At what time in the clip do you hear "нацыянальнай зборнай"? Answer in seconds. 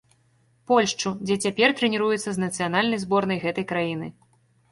2.45-3.39